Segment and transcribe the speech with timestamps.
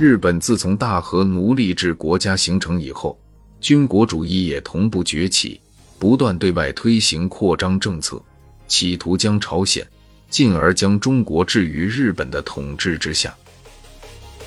[0.00, 3.20] 日本自从大和奴隶制国家形成以后，
[3.60, 5.60] 军国主义也同步崛起，
[5.98, 8.18] 不断对外推行扩张政策，
[8.66, 9.86] 企图将朝鲜，
[10.30, 13.36] 进而将中国置于日本的统治之下。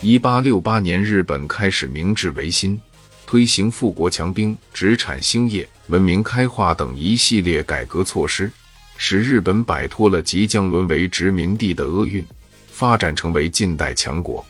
[0.01, 2.81] 一八六八年，日本开始明治维新，
[3.27, 8.51] 推行富国强兵、殖产兴业、文明开化等一系列改革措施，
[8.97, 12.25] 使日本摆脱了即将沦为殖民地的厄运，
[12.71, 14.43] 发展成为近代强国。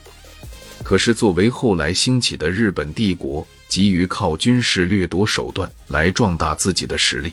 [0.83, 7.31] 可是，作为后来兴起的日本帝国，急于靠军事掠夺手段来壮大自己的实力。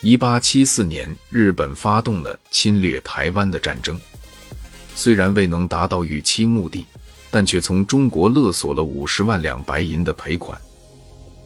[0.00, 4.00] 一八七四年，日本发动了侵略台湾的战争，
[4.94, 6.86] 虽然未能达到预期目的，
[7.30, 10.58] 但却从中国勒索了五十万两白银的赔款，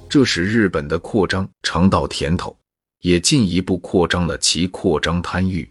[0.08, 2.54] 这使日本的扩张尝到甜头，
[3.00, 5.68] 也进一步扩张了其扩张贪欲。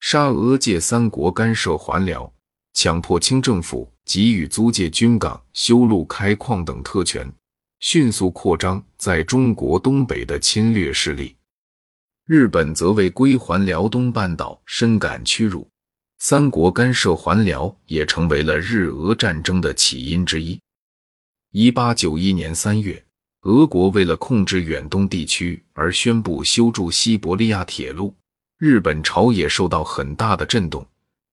[0.00, 2.32] 沙俄借三国干涉还辽，
[2.74, 3.92] 强迫清政府。
[4.06, 7.30] 给予租借军港、修路、开矿等特权，
[7.80, 11.36] 迅速扩张在中国东北的侵略势力。
[12.24, 15.68] 日本则为归还辽东半岛深感屈辱，
[16.18, 20.58] 三国干涉还辽也成为了日俄战争的起因之一。
[21.50, 23.04] 一八九一年三月，
[23.42, 28.14] 俄国为了控制远东地区而宣布修筑西伯利亚铁路，
[28.58, 30.86] 日本朝野受到很大的震动。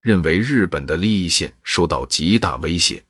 [0.04, 3.02] 认为日本的利益线受到极大威胁，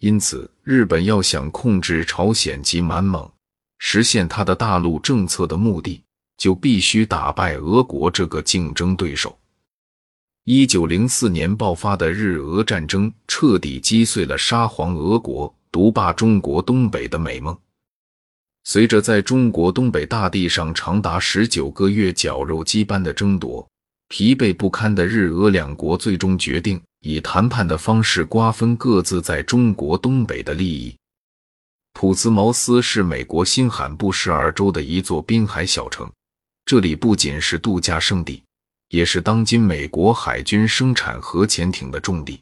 [0.00, 3.30] 因此日本要想控制朝鲜及满蒙，
[3.78, 6.02] 实现他的大陆政策的目的，
[6.36, 9.38] 就必须打败俄国这个竞争对手。
[10.42, 17.56] 一九零四年爆发的日俄战争，彻底击碎了沙皇俄国独霸中国东北的美梦。
[18.64, 23.70] 随着在中国东北大地上长达十九个月绞肉机般的争夺。
[24.16, 30.96] 疲惫不堪的日俄两国最终决定以谈判的方式瓜分各自在中国东北的利益。
[31.94, 36.08] 普茨茅斯是美国新罕布什尔州的一座滨海小城，
[36.64, 38.40] 这里不仅是度假胜地，
[38.90, 42.40] 也是当今美国海军生产核潜艇的重地。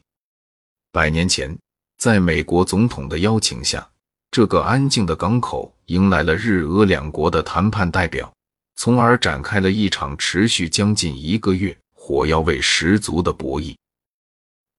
[0.91, 1.57] 百年前，
[1.97, 3.89] 在美国总统的邀请下，
[4.29, 8.31] 这个安静的港口迎来了日俄两国的谈判代表。
[8.75, 13.75] 从而展开了一场持续将近一个月、火药味十足的博弈。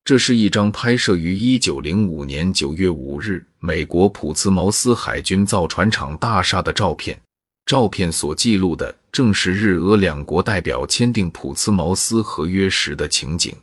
[0.05, 7.19] 这是一张拍摄于一九零五年九月五日美国普茨茅斯海军造船厂大厦的照片。
[7.65, 13.57] 照片所记录的正是日俄两国代表签订普茨茅斯合约时的情景。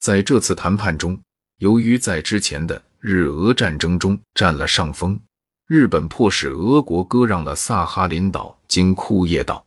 [0.00, 1.16] 在这次谈判中，
[1.58, 5.20] 由于在之前的日俄战争中占了上风。
[5.68, 9.66] 日本迫使俄国割让了萨哈林岛、经库页岛，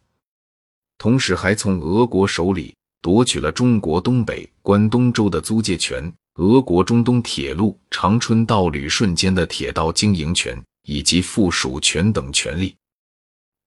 [0.97, 12.73] 同时还从俄国手里夺取了中国东北关东州的租借权、俄国中东铁路长春到旅顺间的铁道经营权以及附属权等权利。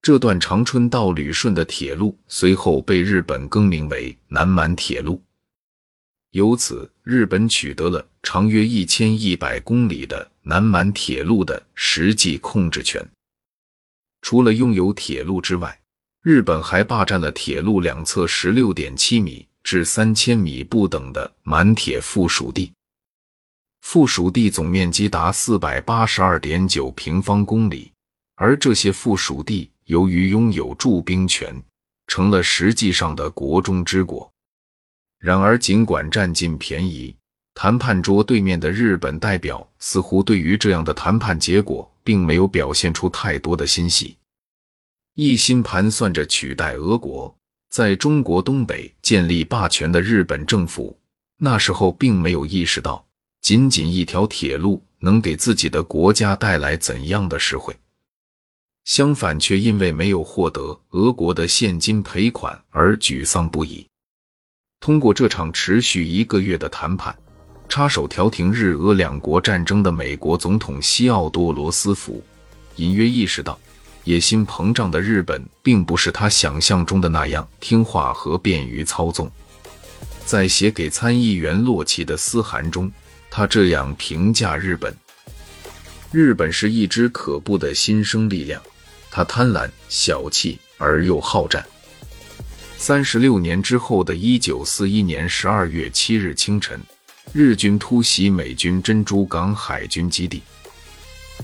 [0.00, 5.22] 这段长春到旅顺的铁路随后被日本更名为南满铁路。
[6.30, 13.04] 由此，日本取得了长约一千一百公里的南满铁路的实际控制权。
[14.20, 15.80] 除了拥有铁路之外，
[16.22, 22.72] 日本还霸占了铁路两侧十六点七米至三千米不等的满铁附属地，
[23.80, 27.90] 附属地总面积达四百八十二点九平方公里。
[28.34, 31.62] 而这些附属地由于拥有驻兵权，
[32.06, 34.32] 成了实际上的国中之国。
[35.18, 37.14] 然而，尽管占尽便宜，
[37.54, 44.16] 谈判桌对面的日本代表似乎对于这样的谈判结果并没有表现出太多的欣喜，
[45.14, 47.34] 一心盘算着取代俄国
[47.70, 50.98] 在中国东北建立霸权的日本政府，
[51.38, 53.06] 那时候并没有意识到，
[53.40, 57.76] 仅仅一条铁路能给自己的国家带来怎样的实惠，
[58.84, 63.86] 相反，却因为没有获得俄国的现金赔款而沮丧不已。
[64.80, 67.16] 通过这场持续一个月的谈判，
[67.72, 72.22] 插手调停日俄两国战争的美国总统西奥多·罗斯福，
[72.76, 73.58] 隐约意识到，
[74.04, 79.32] 野心膨胀的日本并不是他想象中的那样听话和便于操纵。
[80.26, 82.92] 在写给参议员洛奇的私函中，
[83.30, 84.94] 他这样评价日本
[86.12, 88.60] ：“日本是一支可怖的新生力量，
[89.10, 91.64] 他贪婪、小气而又好战。”
[92.76, 96.78] 三十六年之后的一九四一年十二月七日清晨，
[97.34, 100.42] 日军突袭美军珍珠港海军基地。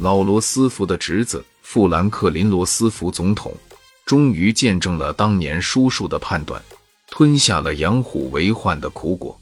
[0.00, 3.56] 老罗斯福的侄子富兰克林·罗斯福总统
[4.04, 6.62] 终于见证了当年叔叔的判断，
[7.10, 9.40] 吞下了养虎为患的苦果。